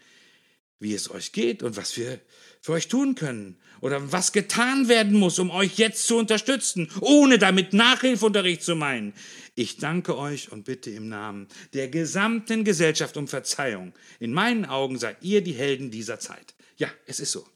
wie 0.77 0.93
es 0.93 1.09
euch 1.09 1.31
geht 1.31 1.63
und 1.63 1.77
was 1.77 1.97
wir 1.97 2.21
für 2.61 2.73
euch 2.73 2.89
tun 2.89 3.15
können 3.15 3.57
oder 3.81 4.11
was 4.11 4.33
getan 4.33 4.87
werden 4.87 5.17
muss, 5.17 5.39
um 5.39 5.49
euch 5.49 5.79
jetzt 5.79 6.05
zu 6.05 6.15
unterstützen, 6.15 6.91
ohne 7.01 7.39
damit 7.39 7.73
Nachhilfunterricht 7.73 8.61
zu 8.61 8.75
meinen. 8.75 9.15
Ich 9.55 9.77
danke 9.77 10.15
euch 10.15 10.51
und 10.51 10.65
bitte 10.65 10.91
im 10.91 11.09
Namen 11.09 11.47
der 11.73 11.87
gesamten 11.87 12.63
Gesellschaft 12.63 13.17
um 13.17 13.27
Verzeihung. 13.27 13.93
In 14.19 14.31
meinen 14.31 14.65
Augen 14.65 14.99
seid 14.99 15.23
ihr 15.23 15.41
die 15.41 15.53
Helden 15.53 15.89
dieser 15.89 16.19
Zeit. 16.19 16.53
Ja, 16.77 16.91
es 17.07 17.19
ist 17.19 17.31
so. 17.31 17.49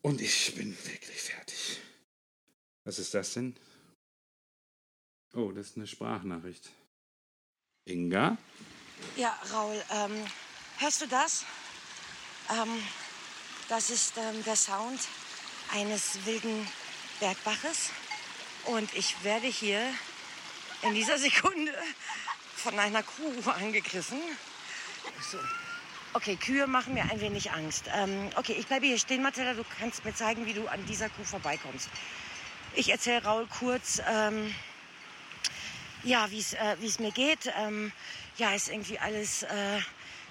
Und 0.00 0.20
ich 0.20 0.52
bin 0.56 0.70
wirklich 0.70 1.20
fertig. 1.20 1.78
Was 2.82 2.98
ist 2.98 3.14
das 3.14 3.34
denn? 3.34 3.54
Oh, 5.32 5.52
das 5.52 5.68
ist 5.68 5.76
eine 5.76 5.86
Sprachnachricht. 5.86 6.72
Inga? 7.84 8.36
Ja, 9.16 9.38
Raul, 9.52 9.82
ähm, 9.90 10.24
hörst 10.78 11.00
du 11.00 11.06
das? 11.06 11.44
Ähm, 12.50 12.82
das 13.68 13.90
ist 13.90 14.16
ähm, 14.16 14.42
der 14.44 14.56
Sound 14.56 15.00
eines 15.72 16.24
wilden 16.24 16.66
Bergbaches. 17.20 17.90
Und 18.66 18.92
ich 18.94 19.22
werde 19.22 19.46
hier 19.46 19.80
in 20.82 20.94
dieser 20.94 21.18
Sekunde 21.18 21.72
von 22.56 22.78
einer 22.78 23.02
Kuh 23.02 23.50
angegriffen. 23.50 24.20
So. 25.30 25.38
Okay, 26.14 26.36
Kühe 26.36 26.66
machen 26.66 26.94
mir 26.94 27.04
ein 27.10 27.20
wenig 27.20 27.52
Angst. 27.52 27.84
Ähm, 27.94 28.30
okay, 28.36 28.52
ich 28.58 28.66
bleibe 28.66 28.86
hier 28.86 28.98
stehen, 28.98 29.22
Marcella. 29.22 29.54
Du 29.54 29.64
kannst 29.78 30.04
mir 30.04 30.14
zeigen, 30.14 30.46
wie 30.46 30.52
du 30.52 30.68
an 30.68 30.84
dieser 30.86 31.08
Kuh 31.08 31.24
vorbeikommst. 31.24 31.88
Ich 32.74 32.90
erzähle 32.90 33.24
Raul 33.24 33.46
kurz, 33.46 34.00
ähm, 34.06 34.54
ja, 36.04 36.30
wie 36.30 36.38
äh, 36.38 36.86
es 36.86 36.98
mir 36.98 37.12
geht. 37.12 37.52
Ähm, 37.58 37.92
ja, 38.36 38.54
ist 38.54 38.68
irgendwie 38.68 38.98
alles 38.98 39.44
äh, 39.44 39.80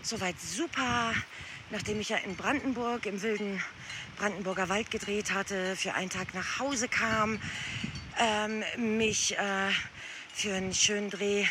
soweit 0.02 0.40
super. 0.40 1.14
Nachdem 1.70 2.02
ich 2.02 2.10
ja 2.10 2.18
in 2.18 2.36
Brandenburg 2.36 3.06
im 3.06 3.22
wilden 3.22 3.62
Brandenburger 4.18 4.70
Wald 4.70 4.92
gedreht 4.92 5.32
hatte, 5.32 5.76
für 5.76 5.94
einen 5.94 6.10
Tag 6.10 6.34
nach 6.34 6.60
Hause 6.60 6.88
kam, 6.88 7.40
ähm, 8.20 8.64
mich 8.98 9.38
äh, 9.38 9.72
für 10.34 10.54
einen 10.54 10.74
schönen 10.74 11.10
Dreh 11.10 11.46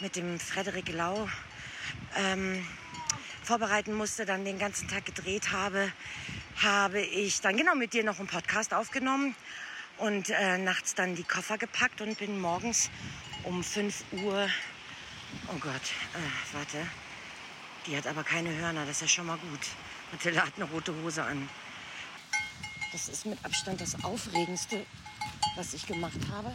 mit 0.00 0.16
dem 0.16 0.40
Frederik 0.40 0.90
Lau 0.92 1.28
ähm, 2.16 2.66
vorbereiten 3.42 3.92
musste, 3.92 4.24
dann 4.24 4.44
den 4.44 4.58
ganzen 4.58 4.88
Tag 4.88 5.04
gedreht 5.04 5.52
habe, 5.52 5.92
habe 6.56 7.00
ich 7.00 7.40
dann 7.40 7.56
genau 7.56 7.74
mit 7.74 7.92
dir 7.92 8.04
noch 8.04 8.18
einen 8.18 8.28
Podcast 8.28 8.72
aufgenommen 8.72 9.34
und 9.98 10.30
äh, 10.30 10.56
nachts 10.56 10.94
dann 10.94 11.14
die 11.14 11.24
Koffer 11.24 11.58
gepackt 11.58 12.00
und 12.00 12.18
bin 12.18 12.40
morgens 12.40 12.90
um 13.44 13.62
5 13.62 14.04
Uhr 14.24 14.48
Oh 15.48 15.58
Gott, 15.58 15.74
äh, 16.14 16.54
warte. 16.54 16.86
Die 17.86 17.96
hat 17.96 18.06
aber 18.06 18.22
keine 18.22 18.54
Hörner, 18.54 18.84
das 18.84 18.96
ist 18.96 19.02
ja 19.02 19.08
schon 19.08 19.26
mal 19.26 19.38
gut. 19.38 19.60
Mathilda 20.12 20.46
hat 20.46 20.52
eine 20.56 20.64
rote 20.64 20.94
Hose 21.02 21.22
an. 21.22 21.48
Das 22.92 23.08
ist 23.08 23.26
mit 23.26 23.42
Abstand 23.44 23.80
das 23.80 24.02
Aufregendste, 24.04 24.84
was 25.56 25.74
ich 25.74 25.86
gemacht 25.86 26.18
habe. 26.32 26.52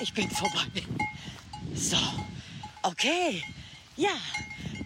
Ich 0.00 0.14
bin 0.14 0.30
vorbei. 0.30 0.82
So, 1.74 1.98
okay. 2.82 3.42
Ja, 3.96 4.16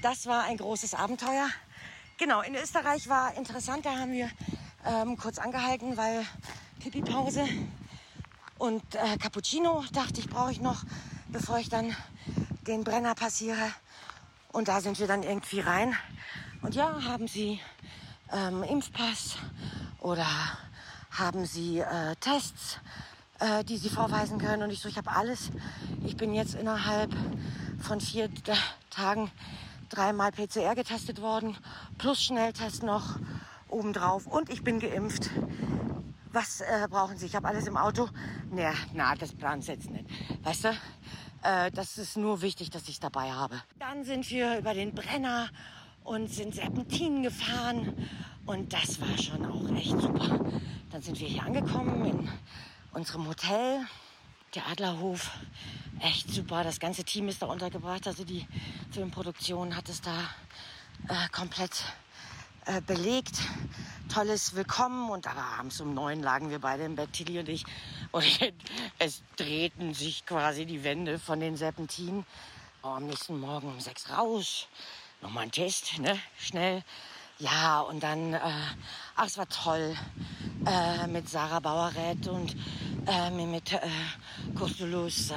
das 0.03 0.27
war 0.27 0.45
ein 0.45 0.57
großes 0.57 0.95
Abenteuer. 0.95 1.49
Genau, 2.17 2.41
in 2.41 2.55
Österreich 2.55 3.09
war 3.09 3.35
interessant. 3.37 3.87
Da 3.87 3.97
haben 3.97 4.13
wir 4.13 4.31
ähm, 4.87 5.17
kurz 5.17 5.39
angehalten, 5.39 5.97
weil 5.97 6.27
Pipi-Pause 6.81 7.47
und 8.59 8.83
äh, 8.95 9.17
Cappuccino 9.19 9.85
dachte 9.93 10.21
ich, 10.21 10.29
brauche 10.29 10.51
ich 10.51 10.61
noch, 10.61 10.83
bevor 11.29 11.59
ich 11.59 11.69
dann 11.69 11.95
den 12.67 12.83
Brenner 12.83 13.15
passiere. 13.15 13.73
Und 14.53 14.69
da 14.69 14.81
sind 14.81 14.99
wir 14.99 15.07
dann 15.07 15.23
irgendwie 15.23 15.61
rein. 15.61 15.95
Und 16.63 16.75
ja, 16.75 17.05
haben 17.05 17.29
Sie 17.29 17.61
ähm, 18.33 18.65
Impfpass 18.65 19.37
oder 20.01 20.27
haben 21.13 21.47
Sie 21.47 21.79
äh, 21.79 22.17
Tests, 22.17 22.79
äh, 23.39 23.63
die 23.63 23.77
Sie 23.77 23.91
vorweisen 23.91 24.39
können? 24.39 24.65
Und 24.65 24.71
ich 24.71 24.81
so, 24.81 24.89
ich 24.89 24.99
habe 24.99 25.13
alles. 25.13 25.51
Ich 26.05 26.17
bin 26.17 26.35
jetzt 26.35 26.55
innerhalb 26.55 27.15
von 27.81 28.01
vier 28.01 28.29
Tagen 28.91 29.31
dreimal 29.89 30.33
PCR 30.33 30.75
getestet 30.75 31.23
worden, 31.23 31.57
plus 31.97 32.23
Schnelltest 32.23 32.83
noch 32.83 33.21
obendrauf. 33.69 34.27
Und 34.27 34.51
ich 34.51 34.65
bin 34.65 34.81
geimpft. 34.81 35.31
Was 36.39 36.61
äh, 36.61 36.87
brauchen 36.89 37.17
Sie? 37.17 37.27
Ich 37.27 37.35
habe 37.35 37.49
alles 37.49 37.67
im 37.67 37.77
Auto. 37.77 38.09
Na, 38.53 38.73
na, 38.95 39.13
das 39.17 39.33
plant 39.33 39.67
jetzt 39.67 39.91
nicht. 39.91 40.05
Weißt 40.45 40.67
du? 40.67 40.69
Äh, 41.43 41.73
das 41.73 41.99
ist 41.99 42.17
nur 42.17 42.43
wichtig, 42.43 42.71
dass 42.71 42.83
ich 42.85 42.91
es 42.91 43.01
dabei 43.01 43.33
habe. 43.33 43.61
Dann 43.81 44.05
sind 44.05 44.31
wir 44.31 44.57
über 44.57 44.73
den 44.73 44.95
Brenner 44.95 45.51
und 46.05 46.29
sind 46.29 46.55
Serpentinen 46.55 47.25
gefahren. 47.25 47.93
Und 48.47 48.73
das 48.73 49.01
war 49.01 49.19
schon 49.19 49.45
auch 49.47 49.69
echt 49.77 50.01
super. 50.01 50.39
Dann 50.93 51.03
sind 51.03 51.19
wir 51.19 51.27
hier 51.27 51.43
angekommen 51.43 52.05
in 52.05 52.31
unserem 52.93 53.27
Hotel. 53.27 53.81
Der 54.55 54.65
Adlerhof, 54.69 55.33
echt 55.99 56.31
super. 56.31 56.63
Das 56.63 56.79
ganze 56.79 57.03
Team 57.03 57.27
ist 57.27 57.43
da 57.43 57.47
untergebracht. 57.47 58.07
Also 58.07 58.23
die 58.23 58.47
Filmproduktion 58.93 59.75
hat 59.75 59.89
es 59.89 60.03
da 60.03 60.17
äh, 61.09 61.29
komplett 61.33 61.83
äh, 62.69 62.83
belegt. 62.83 63.41
Tolles 64.13 64.55
Willkommen. 64.55 65.11
Und 65.11 65.27
aber 65.27 65.43
abends 65.59 65.81
um 65.81 65.95
neun 65.95 66.23
lagen 66.23 66.51
wir 66.51 66.59
beide 66.59 66.85
im 66.85 66.97
Bett, 66.97 67.13
Tilly 67.15 67.39
und 67.39 67.49
ich. 67.49 67.65
Und 68.13 68.25
es 68.99 69.23
drehten 69.37 69.95
sich 69.95 70.27
quasi 70.27 70.67
die 70.67 70.85
Wände 70.85 71.19
von 71.19 71.41
den 71.41 71.57
Serpentinen, 71.57 72.27
oh, 72.83 72.89
am 72.89 73.07
nächsten 73.07 73.41
Morgen 73.41 73.69
um 73.69 73.81
sechs 73.81 74.11
raus. 74.11 74.69
Nochmal 75.23 75.45
ein 75.45 75.51
Test, 75.51 75.99
ne? 75.99 76.19
Schnell. 76.39 76.85
Ja, 77.39 77.81
und 77.81 78.03
dann, 78.03 78.35
äh, 78.35 78.41
ach, 79.17 79.27
es 79.27 79.39
war 79.39 79.49
toll 79.49 79.97
äh, 80.67 81.07
mit 81.07 81.29
Sarah 81.29 81.61
Bauerrett 81.61 82.29
und 82.29 82.55
äh, 83.07 83.31
mit 83.31 83.73
äh, 83.73 83.81
Kostulus. 84.55 85.31
Äh, 85.31 85.35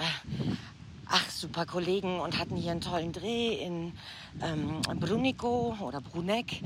ach, 1.06 1.30
super 1.30 1.66
Kollegen 1.66 2.20
und 2.20 2.38
hatten 2.38 2.58
hier 2.58 2.72
einen 2.72 2.82
tollen 2.82 3.14
Dreh 3.14 3.54
in 3.56 3.94
ähm, 4.42 4.82
Brunico 5.00 5.78
oder 5.80 6.02
Bruneck. 6.02 6.62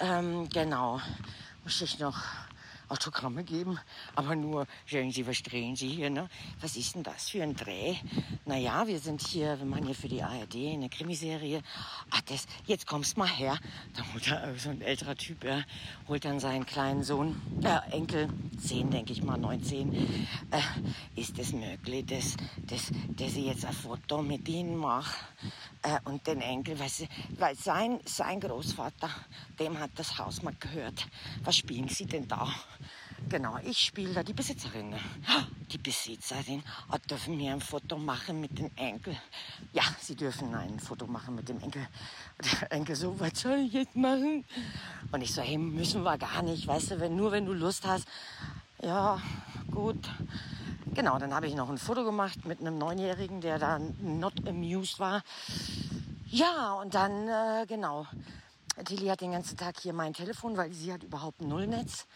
Ähm, 0.00 0.48
genau, 0.48 1.00
muss 1.62 1.80
ich 1.80 1.98
noch 1.98 2.18
Autogramme 2.94 3.42
geben, 3.42 3.78
aber 4.14 4.36
nur, 4.36 4.66
schauen 4.86 5.10
Sie, 5.10 5.26
was 5.26 5.42
drehen 5.42 5.74
Sie 5.74 5.88
hier, 5.88 6.10
ne? 6.10 6.28
Was 6.60 6.76
ist 6.76 6.94
denn 6.94 7.02
das 7.02 7.28
für 7.28 7.42
ein 7.42 7.56
Dreh? 7.56 7.96
Naja, 8.44 8.86
wir 8.86 9.00
sind 9.00 9.20
hier, 9.26 9.58
wir 9.58 9.66
machen 9.66 9.86
hier 9.86 9.96
für 9.96 10.08
die 10.08 10.22
ARD 10.22 10.54
eine 10.54 10.88
Krimiserie. 10.88 11.60
Ach, 12.10 12.20
das, 12.22 12.46
jetzt 12.66 12.86
kommst 12.86 13.16
mal 13.16 13.28
her. 13.28 13.58
Da 13.96 14.04
holt 14.12 14.28
er, 14.28 14.56
so 14.56 14.70
ein 14.70 14.80
älterer 14.80 15.16
Typ, 15.16 15.42
er 15.42 15.64
holt 16.06 16.24
dann 16.24 16.38
seinen 16.38 16.66
kleinen 16.66 17.02
Sohn, 17.02 17.42
äh, 17.64 17.90
Enkel, 17.90 18.28
zehn, 18.58 18.90
denke 18.90 19.12
ich 19.12 19.24
mal, 19.24 19.38
neun, 19.38 19.62
zehn. 19.64 19.92
Äh, 20.52 21.20
ist 21.20 21.36
es 21.38 21.52
möglich, 21.52 22.06
dass, 22.06 22.36
dass, 22.58 22.92
dass 23.08 23.36
ich 23.36 23.46
jetzt 23.46 23.64
ein 23.64 23.72
Foto 23.72 24.22
mit 24.22 24.48
Ihnen 24.48 24.76
mache? 24.76 25.16
Äh, 25.82 25.98
und 26.04 26.26
den 26.26 26.40
Enkel, 26.40 26.78
weil, 26.78 26.88
sie, 26.88 27.08
weil 27.38 27.56
sein, 27.56 27.98
sein 28.06 28.40
Großvater, 28.40 29.10
dem 29.58 29.78
hat 29.78 29.90
das 29.96 30.16
Haus 30.18 30.42
mal 30.42 30.54
gehört. 30.58 31.06
Was 31.42 31.56
spielen 31.56 31.88
Sie 31.88 32.06
denn 32.06 32.26
da? 32.26 32.48
Genau, 33.28 33.58
ich 33.64 33.78
spiele 33.78 34.12
da 34.12 34.22
die 34.22 34.32
Besitzerin. 34.32 34.94
Die 35.70 35.78
Besitzerin 35.78 36.62
dürfen 37.08 37.36
mir 37.36 37.52
ein 37.52 37.60
Foto 37.60 37.96
machen 37.96 38.40
mit 38.40 38.58
dem 38.58 38.70
Enkel. 38.76 39.16
Ja, 39.72 39.82
sie 40.00 40.14
dürfen 40.14 40.54
ein 40.54 40.78
Foto 40.78 41.06
machen 41.06 41.34
mit 41.34 41.48
dem 41.48 41.60
Enkel. 41.60 41.86
Der 42.60 42.72
Enkel 42.72 42.96
so, 42.96 43.18
was 43.18 43.40
soll 43.40 43.58
ich 43.58 43.72
jetzt 43.72 43.96
machen? 43.96 44.44
Und 45.10 45.22
ich 45.22 45.32
so, 45.32 45.42
hey, 45.42 45.58
müssen 45.58 46.02
wir 46.02 46.18
gar 46.18 46.42
nicht, 46.42 46.66
weißt 46.66 46.92
du, 46.92 47.00
wenn, 47.00 47.16
nur 47.16 47.32
wenn 47.32 47.46
du 47.46 47.52
Lust 47.52 47.86
hast. 47.86 48.06
Ja, 48.82 49.20
gut. 49.70 50.08
Genau, 50.94 51.18
dann 51.18 51.34
habe 51.34 51.46
ich 51.46 51.54
noch 51.54 51.70
ein 51.70 51.78
Foto 51.78 52.04
gemacht 52.04 52.44
mit 52.44 52.60
einem 52.60 52.78
Neunjährigen, 52.78 53.40
der 53.40 53.58
da 53.58 53.78
not 54.00 54.46
amused 54.46 55.00
war. 55.00 55.22
Ja, 56.26 56.74
und 56.74 56.94
dann, 56.94 57.28
äh, 57.28 57.64
genau. 57.66 58.06
Tilly 58.84 59.06
hat 59.06 59.20
den 59.20 59.32
ganzen 59.32 59.56
Tag 59.56 59.80
hier 59.80 59.92
mein 59.92 60.12
Telefon, 60.12 60.56
weil 60.56 60.72
sie 60.72 60.92
hat 60.92 61.02
überhaupt 61.02 61.40
ein 61.40 61.48
Nullnetz. 61.48 62.06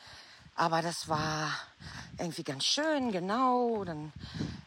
Aber 0.58 0.82
das 0.82 1.08
war 1.08 1.52
irgendwie 2.18 2.42
ganz 2.42 2.64
schön, 2.64 3.12
genau. 3.12 3.84
Dann 3.84 4.12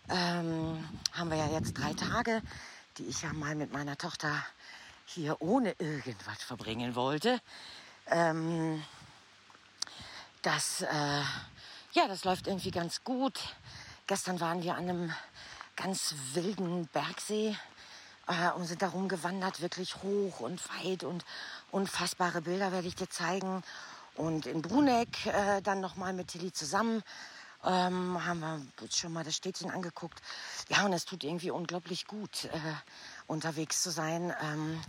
ähm, 0.08 0.88
haben 1.12 1.30
wir 1.30 1.36
ja 1.36 1.48
jetzt 1.48 1.74
drei 1.74 1.94
Tage, 1.94 2.42
die 2.98 3.04
ich 3.08 3.24
ja 3.24 3.34
mal 3.34 3.56
mit 3.56 3.74
meiner 3.74 3.98
Tochter 3.98 4.32
hier 5.06 5.42
ohne 5.42 5.74
irgendwas 5.80 6.42
verbringen 6.44 6.96
wollte. 6.96 7.42
Ähm, 8.08 8.82
das, 10.44 10.80
äh, 10.80 11.22
ja, 11.92 12.08
das 12.08 12.24
läuft 12.24 12.48
irgendwie 12.48 12.72
ganz 12.72 13.04
gut. 13.04 13.38
Gestern 14.08 14.40
waren 14.40 14.64
wir 14.64 14.76
an 14.76 14.88
einem 14.88 15.14
ganz 15.76 16.16
wilden 16.32 16.88
Bergsee 16.88 17.58
äh, 18.28 18.52
und 18.52 18.64
sind 18.64 18.82
da 18.82 18.88
rumgewandert, 18.88 19.60
wirklich 19.60 19.98
hoch 20.04 20.40
und 20.40 20.62
weit 20.70 21.04
und 21.04 21.26
unfassbare 21.70 22.44
Bilder 22.44 22.72
werde 22.72 22.88
ich 22.88 22.96
dir 22.96 23.10
zeigen. 23.10 23.62
Und 24.22 24.46
in 24.46 24.62
Bruneck 24.62 25.26
äh, 25.26 25.64
dann 25.64 25.82
nochmal 25.82 26.14
mit 26.14 26.28
Tilly 26.28 26.54
zusammen 26.54 27.02
ähm, 27.64 28.24
haben 28.24 28.40
wir 28.40 28.62
uns 28.80 28.96
schon 28.96 29.12
mal 29.14 29.24
das 29.24 29.36
Städtchen 29.36 29.72
angeguckt. 29.72 30.22
Ja, 30.70 30.86
und 30.86 30.94
es 30.94 31.06
tut 31.06 31.24
irgendwie 31.24 31.50
unglaublich 31.50 32.06
gut, 32.06 32.46
äh, 32.46 32.60
unterwegs 33.26 33.82
zu 33.82 33.90
sein. 33.90 34.32
Ähm, 34.44 34.80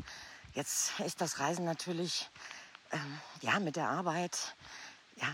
jetzt 0.52 1.00
ist 1.00 1.22
das 1.22 1.40
Reisen 1.40 1.64
natürlich, 1.64 2.28
ähm, 2.90 3.20
ja, 3.40 3.58
mit 3.58 3.76
der 3.76 3.88
Arbeit, 3.88 4.54
ja, 5.16 5.28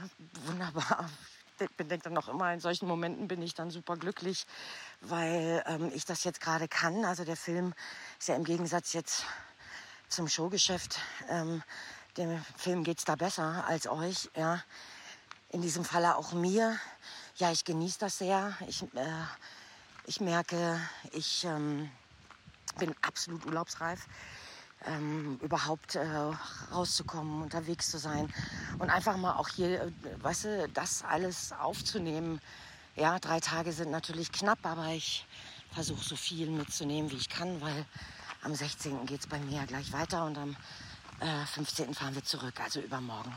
wunderbar. 0.46 1.10
Ich 1.58 1.68
denke 1.76 2.04
dann 2.04 2.12
noch 2.12 2.28
immer, 2.28 2.54
in 2.54 2.60
solchen 2.60 2.86
Momenten 2.86 3.26
bin 3.26 3.42
ich 3.42 3.54
dann 3.54 3.72
super 3.72 3.96
glücklich, 3.96 4.46
weil 5.00 5.64
ähm, 5.66 5.90
ich 5.92 6.04
das 6.04 6.22
jetzt 6.22 6.40
gerade 6.40 6.68
kann. 6.68 7.04
Also 7.04 7.24
der 7.24 7.36
Film 7.36 7.74
ist 8.20 8.28
ja 8.28 8.36
im 8.36 8.44
Gegensatz 8.44 8.92
jetzt 8.92 9.24
zum 10.08 10.28
Showgeschäft 10.28 11.00
ähm, 11.28 11.64
dem 12.18 12.44
Film 12.56 12.84
geht 12.84 12.98
es 12.98 13.04
da 13.04 13.14
besser 13.14 13.64
als 13.66 13.86
euch. 13.86 14.28
Ja. 14.36 14.62
In 15.50 15.62
diesem 15.62 15.84
Falle 15.84 16.16
auch 16.16 16.32
mir. 16.32 16.78
Ja, 17.36 17.50
ich 17.52 17.64
genieße 17.64 18.00
das 18.00 18.18
sehr. 18.18 18.56
Ich, 18.66 18.82
äh, 18.82 19.24
ich 20.04 20.20
merke, 20.20 20.78
ich 21.12 21.44
ähm, 21.44 21.90
bin 22.78 22.94
absolut 23.02 23.46
urlaubsreif. 23.46 24.06
Ähm, 24.86 25.38
überhaupt 25.42 25.96
äh, 25.96 26.06
rauszukommen, 26.70 27.42
unterwegs 27.42 27.90
zu 27.90 27.98
sein 27.98 28.32
und 28.78 28.90
einfach 28.90 29.16
mal 29.16 29.34
auch 29.34 29.48
hier, 29.48 29.82
äh, 29.82 29.92
weißt 30.22 30.44
du, 30.44 30.68
das 30.68 31.02
alles 31.02 31.52
aufzunehmen. 31.52 32.40
Ja, 32.94 33.18
drei 33.18 33.40
Tage 33.40 33.72
sind 33.72 33.90
natürlich 33.90 34.30
knapp, 34.30 34.60
aber 34.62 34.86
ich 34.90 35.26
versuche 35.72 36.04
so 36.04 36.14
viel 36.14 36.48
mitzunehmen, 36.50 37.10
wie 37.10 37.16
ich 37.16 37.28
kann, 37.28 37.60
weil 37.60 37.86
am 38.42 38.54
16. 38.54 39.04
geht 39.06 39.20
es 39.20 39.26
bei 39.26 39.40
mir 39.40 39.56
ja 39.56 39.64
gleich 39.64 39.92
weiter 39.92 40.24
und 40.24 40.38
am 40.38 40.56
äh, 41.20 41.46
15. 41.46 41.94
fahren 41.94 42.14
wir 42.14 42.24
zurück, 42.24 42.60
also 42.62 42.80
übermorgen. 42.80 43.34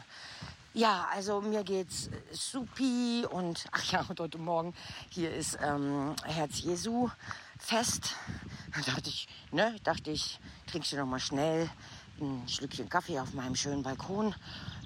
Ja, 0.74 1.08
also 1.12 1.42
mir 1.42 1.64
geht's 1.64 2.10
supi 2.32 3.26
und 3.30 3.66
ach 3.72 3.92
ja, 3.92 4.06
und 4.08 4.20
heute 4.20 4.38
Morgen 4.38 4.74
hier 5.10 5.34
ist 5.34 5.58
ähm, 5.62 6.16
Herz 6.24 6.60
Jesu 6.60 7.10
Fest. 7.60 8.16
Da 8.74 8.94
dachte 8.94 9.10
ich, 9.10 9.28
ne, 9.52 9.76
dachte 9.84 10.12
ich, 10.12 10.40
trinkst 10.68 10.94
du 10.94 10.98
noch 10.98 11.06
mal 11.06 11.20
schnell 11.20 11.70
ein 12.22 12.48
Schlückchen 12.48 12.88
Kaffee 12.88 13.20
auf 13.20 13.34
meinem 13.34 13.56
schönen 13.56 13.84
Balkon, 13.84 14.34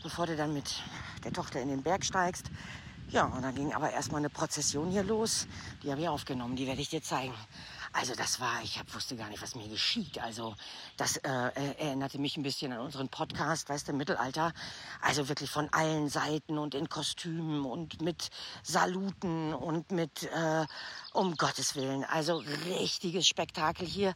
bevor 0.02 0.26
du 0.26 0.36
dann 0.36 0.54
mit 0.54 0.82
der 1.24 1.34
Tochter 1.34 1.62
in 1.62 1.70
den 1.70 1.84
Berg 1.84 2.04
steigst. 2.04 2.50
Ja, 3.10 3.26
und 3.26 3.44
dann 3.44 3.54
ging 3.54 3.74
aber 3.74 3.92
erstmal 3.92 4.20
eine 4.20 4.30
Prozession 4.30 4.90
hier 4.90 5.04
los. 5.04 5.48
Die 5.84 5.92
habe 5.92 6.02
ich 6.02 6.08
aufgenommen, 6.08 6.56
die 6.56 6.66
werde 6.66 6.82
ich 6.82 6.90
dir 6.90 7.04
zeigen. 7.04 7.36
Also 7.98 8.14
das 8.14 8.42
war, 8.42 8.62
ich 8.62 8.78
hab, 8.78 8.94
wusste 8.94 9.16
gar 9.16 9.30
nicht, 9.30 9.42
was 9.42 9.56
mir 9.56 9.70
geschieht. 9.70 10.20
Also 10.20 10.54
das 10.98 11.16
äh, 11.16 11.30
äh, 11.30 11.76
erinnerte 11.78 12.20
mich 12.20 12.36
ein 12.36 12.44
bisschen 12.44 12.74
an 12.74 12.82
unseren 12.82 13.08
Podcast, 13.08 13.70
weißt 13.70 13.88
du, 13.88 13.94
Mittelalter. 13.94 14.52
Also 15.00 15.30
wirklich 15.30 15.50
von 15.50 15.70
allen 15.72 16.10
Seiten 16.10 16.58
und 16.58 16.76
in 16.76 16.90
Kostümen 16.90 17.64
und 17.64 18.02
mit 18.02 18.32
Saluten 18.64 19.54
und 19.54 19.92
mit, 19.92 20.24
äh, 20.24 20.66
um 21.14 21.36
Gottes 21.38 21.76
Willen, 21.76 22.04
also 22.04 22.44
richtiges 22.66 23.30
Spektakel 23.30 23.88
hier. 23.88 24.14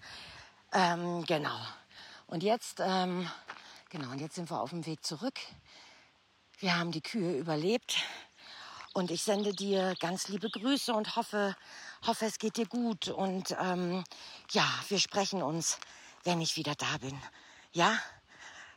Ähm, 0.73 1.23
genau. 1.25 1.57
Und 2.27 2.43
jetzt, 2.43 2.81
ähm, 2.81 3.31
genau, 3.89 4.11
und 4.11 4.19
jetzt 4.19 4.35
sind 4.35 4.51
wir 4.51 4.59
auf 4.59 4.71
dem 4.71 4.85
Weg 4.85 5.05
zurück. 5.05 5.39
Wir 6.57 6.77
haben 6.77 6.91
die 6.91 7.01
Kühe 7.01 7.37
überlebt. 7.37 7.95
Und 8.93 9.11
ich 9.11 9.23
sende 9.23 9.53
dir 9.53 9.95
ganz 9.99 10.27
liebe 10.29 10.49
Grüße 10.49 10.93
und 10.93 11.15
hoffe, 11.15 11.55
hoffe, 12.05 12.25
es 12.25 12.39
geht 12.39 12.57
dir 12.57 12.65
gut. 12.65 13.07
Und 13.07 13.55
ähm, 13.59 14.03
ja, 14.51 14.67
wir 14.87 14.99
sprechen 14.99 15.43
uns, 15.43 15.77
wenn 16.23 16.41
ich 16.41 16.55
wieder 16.55 16.75
da 16.75 16.97
bin. 16.97 17.17
Ja? 17.71 18.01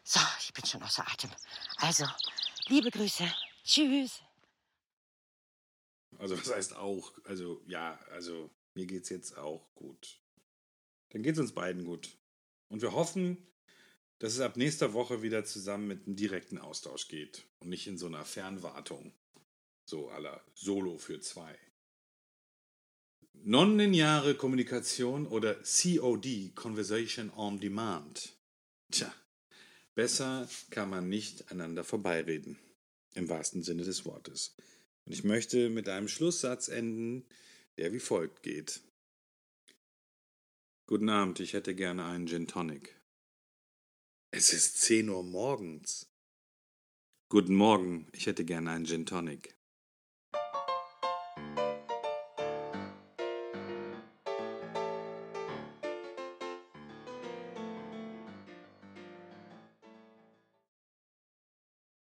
So, 0.05 0.20
ich 0.40 0.53
bin 0.53 0.66
schon 0.66 0.83
außer 0.83 1.07
Atem. 1.11 1.31
Also, 1.77 2.05
liebe 2.68 2.90
Grüße. 2.90 3.25
Tschüss. 3.64 4.20
Also, 6.18 6.38
was 6.38 6.53
heißt 6.53 6.77
auch? 6.77 7.12
Also, 7.25 7.62
ja, 7.66 7.98
also, 8.11 8.51
mir 8.75 8.87
geht's 8.87 9.09
jetzt 9.09 9.38
auch 9.38 9.75
gut. 9.75 10.20
Dann 11.11 11.22
geht's 11.22 11.38
uns 11.38 11.53
beiden 11.53 11.85
gut. 11.85 12.11
Und 12.68 12.83
wir 12.83 12.92
hoffen, 12.92 13.46
dass 14.18 14.35
es 14.35 14.40
ab 14.40 14.57
nächster 14.57 14.92
Woche 14.92 15.22
wieder 15.22 15.44
zusammen 15.44 15.88
mit 15.88 16.07
einem 16.07 16.16
direkten 16.16 16.59
Austausch 16.59 17.09
geht 17.09 17.44
und 17.59 17.68
nicht 17.68 17.87
in 17.87 17.98
so 17.98 18.07
einer 18.07 18.25
Fernwartung. 18.25 19.12
So 19.92 20.09
aller 20.09 20.42
Solo 20.55 20.96
für 20.96 21.20
zwei. 21.20 21.55
Nonlineare 23.44 24.35
Kommunikation 24.35 25.26
oder 25.26 25.55
COD, 25.57 26.55
Conversation 26.55 27.31
on 27.37 27.61
Demand. 27.61 28.35
Tja, 28.90 29.14
besser 29.94 30.48
kann 30.70 30.88
man 30.88 31.11
nicht 31.11 31.50
einander 31.50 31.85
vorbeireden. 31.85 32.59
Im 33.12 33.28
wahrsten 33.28 33.62
Sinne 33.62 33.85
des 33.85 34.07
Wortes. 34.07 34.57
Und 35.05 35.12
ich 35.12 35.24
möchte 35.24 35.68
mit 35.68 35.90
einem 35.90 36.09
Schlusssatz 36.09 36.68
enden, 36.68 37.26
der 37.76 37.92
wie 37.92 38.00
folgt 38.00 38.42
geht. 38.42 38.81
Guten 40.87 41.11
Abend, 41.11 41.38
ich 41.38 41.52
hätte 41.52 41.74
gerne 41.74 42.07
einen 42.07 42.28
Gin 42.28 42.46
Tonic. 42.46 42.98
Es 44.31 44.55
ist 44.55 44.81
10 44.81 45.11
Uhr 45.11 45.22
morgens. 45.22 46.07
Guten 47.28 47.55
Morgen, 47.55 48.09
ich 48.12 48.24
hätte 48.24 48.46
gerne 48.46 48.70
einen 48.70 48.87
Gin 48.87 49.05
Tonic. 49.05 49.55